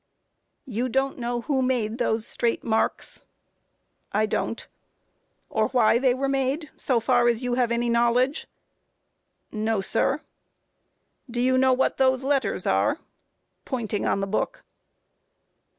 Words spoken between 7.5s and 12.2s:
have any knowledge? A. No, sir. Q. Do you know what